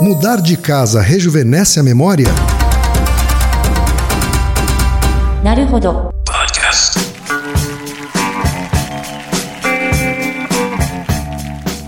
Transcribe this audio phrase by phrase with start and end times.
[0.00, 2.28] Mudar de casa rejuvenesce a memória?
[5.44, 6.08] Naruhodo.
[6.24, 6.98] Podcast.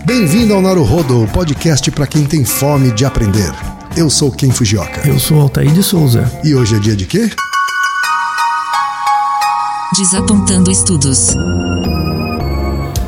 [0.05, 3.51] Bem-vindo ao Naruhodo, podcast para quem tem fome de aprender.
[3.97, 5.09] Eu sou Ken Fujioka.
[5.09, 6.31] Eu sou Altair de Souza.
[6.45, 7.31] E hoje é dia de quê?
[9.97, 11.35] Desapontando estudos.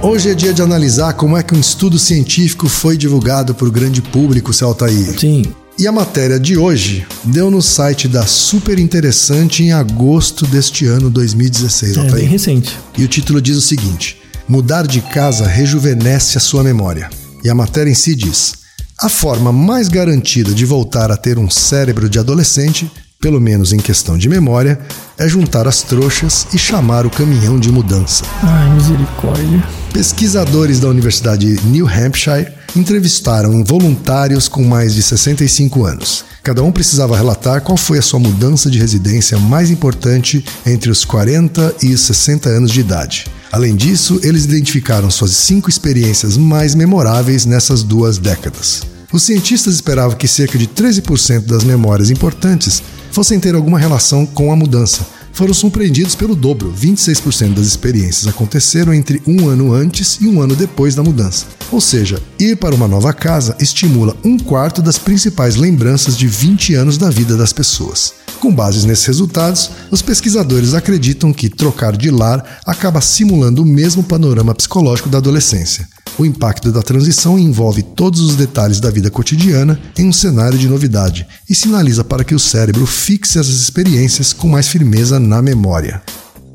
[0.05, 3.71] Hoje é dia de analisar como é que um estudo científico foi divulgado para o
[3.71, 5.19] grande público, seu Altair.
[5.19, 5.47] Sim.
[5.79, 11.09] E a matéria de hoje deu no site da Super Interessante em agosto deste ano
[11.09, 12.17] 2016, É Altair.
[12.17, 12.79] bem recente.
[12.99, 17.09] E o título diz o seguinte: Mudar de casa rejuvenesce a sua memória.
[17.43, 18.53] E a matéria em si diz:
[19.01, 23.79] A forma mais garantida de voltar a ter um cérebro de adolescente, pelo menos em
[23.79, 24.79] questão de memória,
[25.19, 28.25] é juntar as trouxas e chamar o caminhão de mudança.
[28.43, 29.63] Ai, misericórdia.
[29.93, 36.25] Pesquisadores da Universidade de New Hampshire entrevistaram voluntários com mais de 65 anos.
[36.43, 41.05] Cada um precisava relatar qual foi a sua mudança de residência mais importante entre os
[41.05, 43.27] 40 e os 60 anos de idade.
[43.51, 48.83] Além disso, eles identificaram suas cinco experiências mais memoráveis nessas duas décadas.
[49.13, 52.83] Os cientistas esperavam que cerca de 13% das memórias importantes
[53.15, 56.75] fossem ter alguma relação com a mudança, foram surpreendidos pelo dobro.
[56.77, 61.47] 26% das experiências aconteceram entre um ano antes e um ano depois da mudança.
[61.71, 66.75] Ou seja, ir para uma nova casa estimula um quarto das principais lembranças de 20
[66.75, 68.15] anos da vida das pessoas.
[68.41, 74.03] Com bases nesses resultados, os pesquisadores acreditam que trocar de lar acaba simulando o mesmo
[74.03, 75.89] panorama psicológico da adolescência.
[76.17, 80.69] O impacto da transição envolve todos os detalhes da vida cotidiana em um cenário de
[80.69, 86.01] novidade e sinaliza para que o cérebro fixe essas experiências com mais firmeza na memória.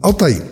[0.02, 0.46] Altair,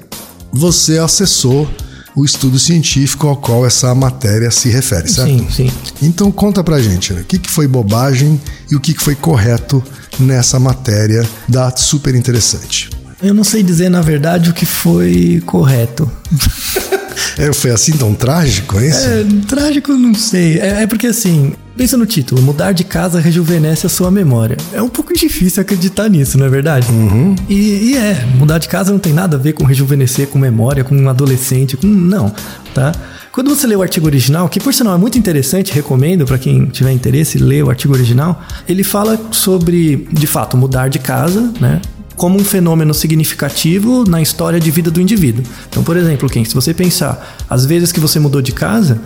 [0.52, 1.70] você acessou
[2.18, 5.30] o estudo científico ao qual essa matéria se refere, certo?
[5.30, 5.72] Sim, sim.
[6.02, 7.22] Então conta pra gente, né?
[7.22, 9.82] o que, que foi bobagem e o que, que foi correto
[10.20, 12.90] nessa matéria da super interessante.
[13.22, 16.12] Eu não sei dizer, na verdade, o que foi correto.
[17.38, 19.08] É, foi assim tão trágico, é isso?
[19.08, 20.60] É, trágico, não sei.
[20.60, 24.58] É, é porque assim, pensa no título: mudar de casa rejuvenesce a sua memória.
[24.74, 26.88] É um pouco difícil acreditar nisso, não é verdade?
[27.48, 30.84] E, e é, mudar de casa não tem nada a ver com rejuvenescer, com memória,
[30.84, 31.88] com um adolescente, com.
[31.88, 32.34] Não,
[32.74, 32.92] tá?
[33.32, 36.66] Quando você lê o artigo original, que por sinal é muito interessante, recomendo para quem
[36.66, 41.80] tiver interesse ler o artigo original, ele fala sobre, de fato, mudar de casa, né?
[42.18, 45.44] Como um fenômeno significativo na história de vida do indivíduo.
[45.70, 49.00] Então, por exemplo, Ken, se você pensar as vezes que você mudou de casa,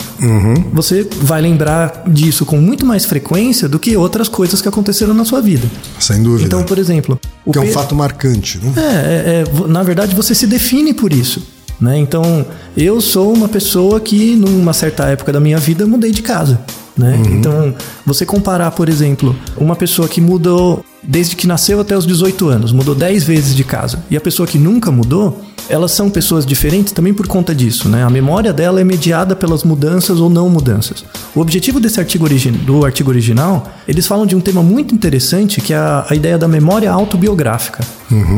[0.74, 5.26] você vai lembrar disso com muito mais frequência do que outras coisas que aconteceram na
[5.26, 5.70] sua vida.
[6.00, 6.46] Sem dúvida.
[6.46, 8.74] Então, por exemplo, o que é um fato marcante, né?
[8.78, 11.46] é, é, é, na verdade, você se define por isso.
[11.80, 11.98] Né?
[11.98, 12.46] Então,
[12.78, 16.62] eu sou uma pessoa que, numa certa época da minha vida, mudei de casa.
[16.98, 17.22] Né?
[17.30, 17.74] Então,
[18.06, 22.72] você comparar, por exemplo, uma pessoa que mudou desde que nasceu até os 18 anos,
[22.72, 26.92] mudou 10 vezes de casa, e a pessoa que nunca mudou, elas são pessoas diferentes
[26.92, 27.88] também por conta disso.
[27.88, 28.04] Né?
[28.04, 31.06] A memória dela é mediada pelas mudanças ou não mudanças.
[31.34, 32.28] O objetivo desse artigo
[32.66, 36.38] do artigo original, eles falam de um tema muito interessante, que é a, a ideia
[36.38, 37.84] da memória autobiográfica.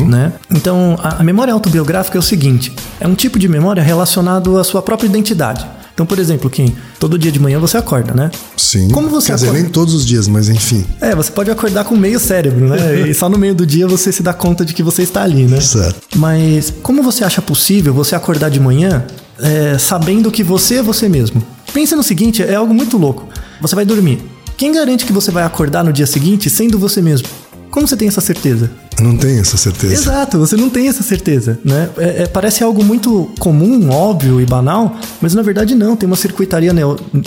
[0.07, 0.31] Né?
[0.51, 4.63] Então, a, a memória autobiográfica é o seguinte: é um tipo de memória relacionado à
[4.63, 5.65] sua própria identidade.
[5.93, 8.31] Então, por exemplo, quem todo dia de manhã você acorda, né?
[8.57, 8.89] Sim.
[8.89, 9.61] Como você Quer dizer, acorda?
[9.63, 10.83] nem todos os dias, mas enfim.
[10.99, 13.07] É, você pode acordar com meio cérebro, né?
[13.09, 15.43] E só no meio do dia você se dá conta de que você está ali,
[15.45, 15.59] né?
[15.61, 16.17] Certo.
[16.17, 19.05] Mas como você acha possível você acordar de manhã
[19.39, 21.43] é, sabendo que você é você mesmo?
[21.73, 23.27] Pensa no seguinte, é algo muito louco.
[23.61, 24.19] Você vai dormir.
[24.57, 27.27] Quem garante que você vai acordar no dia seguinte sendo você mesmo?
[27.69, 28.69] Como você tem essa certeza?
[29.03, 29.93] Não tenho essa certeza.
[29.93, 31.89] Exato, você não tem essa certeza, né?
[31.97, 35.95] É- é- parece algo muito comum, óbvio e banal, mas na verdade não.
[35.95, 36.71] Tem uma circuitaria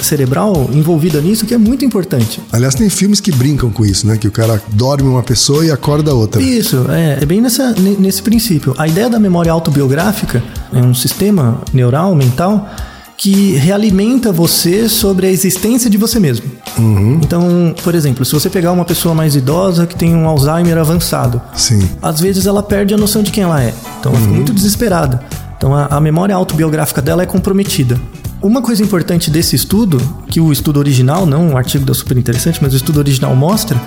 [0.00, 2.40] cerebral envolvida nisso que é muito importante.
[2.52, 4.16] Aliás, tem filmes que brincam com isso, né?
[4.16, 6.40] Que o cara dorme uma pessoa e acorda outra.
[6.42, 8.74] Isso, é, é bem nessa, ne- nesse princípio.
[8.78, 12.68] A ideia da memória autobiográfica é um sistema neural, mental,
[13.16, 16.46] que realimenta você sobre a existência de você mesmo.
[17.22, 21.40] Então, por exemplo, se você pegar uma pessoa mais idosa que tem um Alzheimer avançado,
[21.54, 21.88] Sim.
[22.02, 23.72] às vezes ela perde a noção de quem ela é.
[23.98, 25.22] Então ela fica muito desesperada.
[25.56, 27.98] Então a, a memória autobiográfica dela é comprometida.
[28.42, 29.98] Uma coisa importante desse estudo,
[30.28, 33.80] que o estudo original, não o artigo da super interessante, mas o estudo original mostra,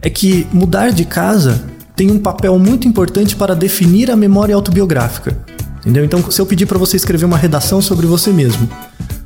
[0.00, 1.62] é que mudar de casa
[1.94, 5.36] tem um papel muito importante para definir a memória autobiográfica.
[5.80, 6.04] Entendeu?
[6.04, 8.68] Então, se eu pedir para você escrever uma redação sobre você mesmo,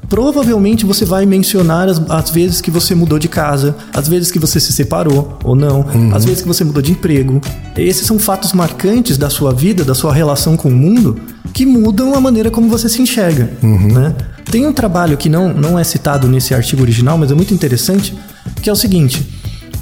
[0.08, 4.38] provavelmente você vai mencionar as, as vezes que você mudou de casa, as vezes que
[4.38, 5.84] você se separou ou não,
[6.14, 7.40] as vezes que você mudou de emprego.
[7.76, 11.18] Esses são fatos marcantes da sua vida, da sua relação com o mundo,
[11.52, 13.50] que mudam a maneira como você se enxerga.
[13.62, 14.14] Né?
[14.50, 18.16] Tem um trabalho que não, não é citado nesse artigo original, mas é muito interessante,
[18.62, 19.26] que é o seguinte.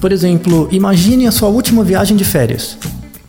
[0.01, 2.77] Por exemplo, imagine a sua última viagem de férias.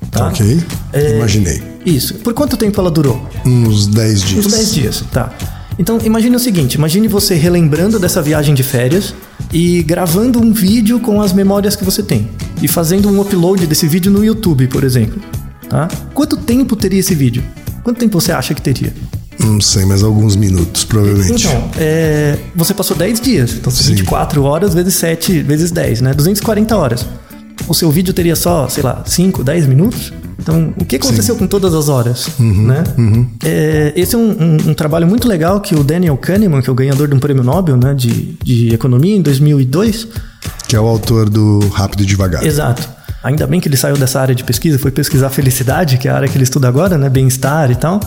[0.10, 0.28] Tá?
[0.28, 0.60] Ok.
[0.92, 1.72] É, Imaginei.
[1.85, 2.15] Isso.
[2.15, 3.27] Por quanto tempo ela durou?
[3.45, 4.45] Uns 10 dias.
[4.45, 5.31] Uns 10 dias, tá.
[5.77, 9.13] Então, imagine o seguinte: imagine você relembrando dessa viagem de férias
[9.51, 12.30] e gravando um vídeo com as memórias que você tem.
[12.62, 15.21] E fazendo um upload desse vídeo no YouTube, por exemplo.
[15.69, 15.88] Tá?
[16.13, 17.44] Quanto tempo teria esse vídeo?
[17.83, 18.94] Quanto tempo você acha que teria?
[19.39, 21.47] Não sei, mas alguns minutos, provavelmente.
[21.47, 23.53] Então, é, você passou 10 dias.
[23.53, 23.95] Então, Sim.
[23.95, 26.13] 24 horas vezes 7 vezes 10, né?
[26.13, 27.06] 240 horas.
[27.68, 30.13] O seu vídeo teria só, sei lá, 5, 10 minutos?
[30.39, 32.27] Então, o que aconteceu com todas as horas?
[32.39, 32.83] né?
[33.44, 36.71] É, esse é um, um- um trabalho muito legal que o Daniel Kahneman, que é
[36.71, 40.07] o ganhador de um prêmio Nobel né, de, de Economia em 2002,
[40.68, 42.44] Que é o autor do Rápido e Devagar.
[42.45, 42.88] Exato.
[43.24, 46.15] Ainda bem que ele saiu dessa área de pesquisa, foi pesquisar felicidade, que é a
[46.15, 47.09] área que ele estuda agora, né?
[47.09, 48.00] Bem-estar e tal.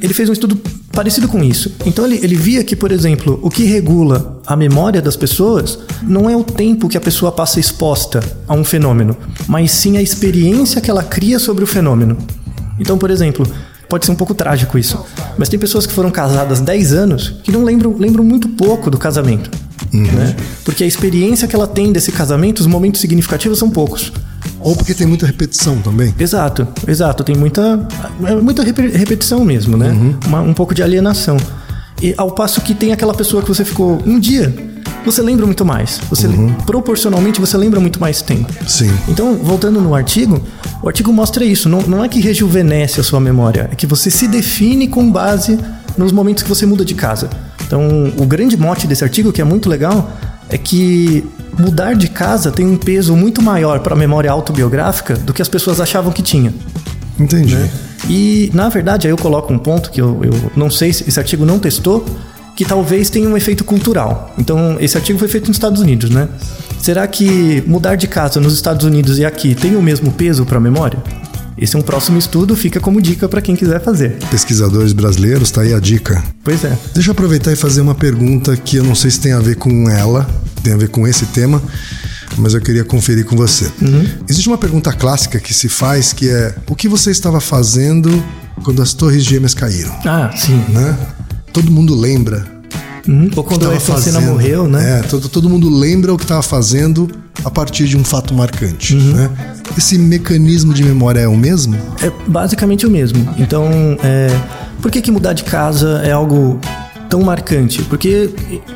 [0.00, 0.56] Ele fez um estudo
[0.92, 1.72] parecido com isso.
[1.84, 6.28] Então ele, ele via que, por exemplo, o que regula a memória das pessoas não
[6.28, 8.18] é o tempo que a pessoa passa exposta
[8.48, 9.16] a um fenômeno,
[9.46, 12.16] mas sim a experiência que ela cria sobre o fenômeno.
[12.76, 13.46] Então, por exemplo,
[13.88, 14.98] pode ser um pouco trágico isso,
[15.38, 18.98] mas tem pessoas que foram casadas 10 anos que não lembram, lembram muito pouco do
[18.98, 19.48] casamento.
[19.92, 20.34] Né?
[20.64, 24.12] Porque a experiência que ela tem desse casamento, os momentos significativos são poucos.
[24.60, 26.12] Ou porque tem muita repetição também.
[26.18, 27.22] Exato, exato.
[27.24, 27.86] Tem muita,
[28.26, 29.90] é muita repe- repetição mesmo, né?
[30.26, 31.36] Uma- um pouco de alienação.
[32.00, 34.54] E ao passo que tem aquela pessoa que você ficou um dia,
[35.04, 36.00] você lembra muito mais.
[36.10, 36.28] Você
[36.66, 38.52] proporcionalmente você lembra muito mais tempo.
[38.66, 38.90] Sim.
[39.08, 40.42] Então, voltando no artigo,
[40.82, 41.68] o artigo mostra isso.
[41.68, 45.58] Não, não é que rejuvenesce a sua memória, é que você se define com base
[45.96, 47.28] nos momentos que você muda de casa.
[47.66, 50.10] Então, o grande mote desse artigo, que é muito legal,
[50.48, 51.24] é que
[51.58, 55.48] mudar de casa tem um peso muito maior para a memória autobiográfica do que as
[55.48, 56.52] pessoas achavam que tinha.
[57.18, 57.54] Entendi.
[57.54, 57.70] né?
[58.10, 61.20] E, na verdade, aí eu coloco um ponto que eu, eu não sei se esse
[61.20, 62.04] artigo não testou,
[62.56, 64.34] que talvez tenha um efeito cultural.
[64.36, 66.28] Então, esse artigo foi feito nos Estados Unidos, né?
[66.80, 70.58] Será que mudar de casa nos Estados Unidos e aqui tem o mesmo peso para
[70.58, 70.98] a memória?
[71.56, 74.16] Esse é um próximo estudo, fica como dica para quem quiser fazer.
[74.28, 76.20] Pesquisadores brasileiros, tá aí a dica.
[76.42, 76.76] Pois é.
[76.92, 79.54] Deixa eu aproveitar e fazer uma pergunta que eu não sei se tem a ver
[79.54, 80.28] com ela,
[80.64, 81.62] tem a ver com esse tema,
[82.40, 83.70] mas eu queria conferir com você.
[84.28, 88.10] Existe uma pergunta clássica que se faz que é: o que você estava fazendo
[88.64, 89.92] quando as torres gêmeas caíram?
[90.04, 90.64] Ah, sim.
[90.68, 90.96] Né?
[91.52, 92.60] Todo mundo lembra.
[93.08, 93.30] Uhum.
[93.34, 95.00] Ou quando a Ayrton morreu, né?
[95.00, 97.10] É, todo, todo mundo lembra o que estava fazendo
[97.44, 98.94] a partir de um fato marcante.
[98.94, 99.14] Uhum.
[99.14, 99.30] Né?
[99.76, 101.76] Esse mecanismo de memória é o mesmo?
[102.02, 103.34] É basicamente o mesmo.
[103.38, 103.68] Então,
[104.02, 104.28] é,
[104.80, 106.60] por que, que mudar de casa é algo
[107.10, 107.82] tão marcante?
[107.82, 108.30] Porque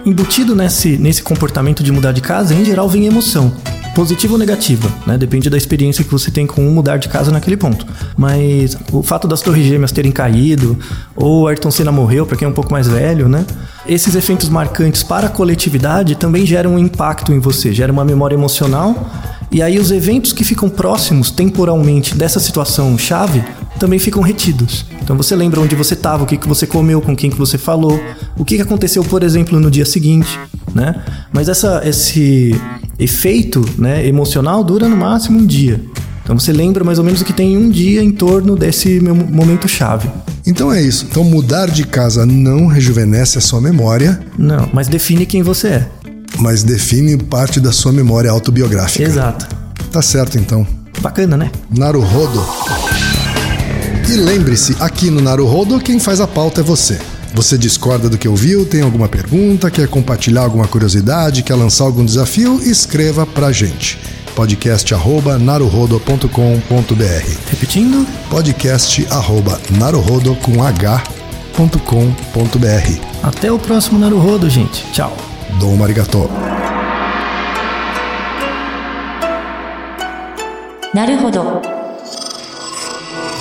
[0.05, 3.53] embutido nesse, nesse comportamento de mudar de casa, em geral, vem emoção.
[3.95, 5.17] Positiva ou negativa, né?
[5.17, 7.87] Depende da experiência que você tem com mudar de casa naquele ponto.
[8.17, 10.77] Mas o fato das torres gêmeas terem caído,
[11.15, 13.47] ou Ayrton Senna morreu, para quem é um pouco mais velho, né?
[13.87, 18.35] Esses efeitos marcantes para a coletividade também geram um impacto em você, gera uma memória
[18.35, 19.09] emocional
[19.55, 23.45] e aí os eventos que ficam próximos temporalmente dessa situação chave
[23.85, 24.87] também ficam retidos.
[25.03, 27.59] Então você lembra onde você estava, o que, que você comeu, com quem que você
[27.59, 28.01] falou,
[28.35, 30.41] o que, que aconteceu, por exemplo, no dia seguinte,
[30.75, 31.05] né?
[31.31, 32.59] Mas essa, esse
[32.99, 35.85] efeito né, emocional dura no máximo um dia.
[36.23, 38.99] Então você lembra mais ou menos o que tem em um dia em torno desse
[39.01, 40.09] meu momento chave.
[40.47, 41.07] Então é isso.
[41.11, 45.89] Então mudar de casa não rejuvenesce a sua memória, Não, mas define quem você é.
[46.39, 49.05] mas define parte da sua memória autobiográfica.
[49.05, 49.47] Exato.
[49.93, 50.67] Tá certo então.
[51.03, 51.51] Bacana, né?
[51.71, 52.43] Naruhodo.
[54.10, 57.00] E lembre-se, aqui no Naruhodo quem faz a pauta é você.
[57.34, 62.04] Você discorda do que ouviu, tem alguma pergunta, quer compartilhar alguma curiosidade, quer lançar algum
[62.04, 62.60] desafio?
[62.64, 64.00] Escreva pra gente.
[64.36, 66.30] podcast arroba naruhodo.com.br
[67.50, 71.10] Repetindo, podcast arroba naruhodo com h.com.br
[73.22, 74.86] até o próximo Naruhodo, gente.
[74.92, 75.16] Tchau.
[75.60, 76.30] Dom Marigató.
[80.92, 81.73] なるほど。